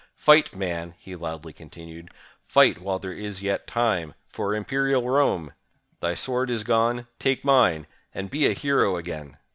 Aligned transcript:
"Fight, 0.15 0.55
man," 0.55 0.95
he 0.97 1.15
loudly 1.15 1.53
continued— 1.53 2.09
"fight, 2.47 2.81
while 2.81 2.97
there 2.97 3.13
is 3.13 3.43
yet 3.43 3.67
time, 3.67 4.15
for 4.27 4.55
Imperial 4.55 5.07
Rome! 5.07 5.51
Thy 5.99 6.15
sword 6.15 6.49
is 6.49 6.63
gone— 6.63 7.05
take 7.19 7.45
mine, 7.45 7.85
and 8.11 8.27
be 8.31 8.47
a 8.47 8.53
hero 8.53 8.97
again!" 8.97 9.37